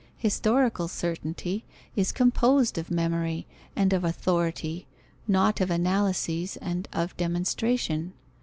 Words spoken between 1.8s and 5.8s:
is composed of memory and of authority, not of